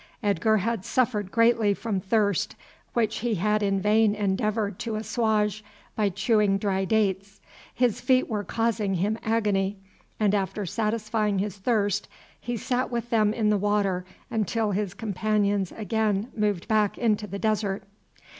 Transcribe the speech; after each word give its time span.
Edgar 0.23 0.57
had 0.57 0.83
suffered 0.83 1.29
greatly 1.29 1.75
from 1.75 1.99
thirst, 1.99 2.55
which 2.93 3.17
he 3.17 3.35
had 3.35 3.61
in 3.61 3.79
vain 3.79 4.15
endeavoured 4.15 4.79
to 4.79 4.95
assuage 4.95 5.63
by 5.95 6.09
chewing 6.09 6.57
dry 6.57 6.85
dates. 6.85 7.39
His 7.71 8.01
feet 8.01 8.27
were 8.27 8.43
causing 8.43 8.95
him 8.95 9.19
agony, 9.23 9.77
and 10.19 10.33
after 10.33 10.65
satisfying 10.65 11.37
his 11.37 11.57
thirst 11.57 12.07
he 12.39 12.57
sat 12.57 12.89
with 12.89 13.11
them 13.11 13.31
in 13.31 13.51
the 13.51 13.57
water 13.59 14.03
until 14.31 14.71
his 14.71 14.95
companions 14.95 15.71
again 15.71 16.29
moved 16.35 16.67
back 16.67 16.97
into 16.97 17.27
the 17.27 17.37
desert. 17.37 17.83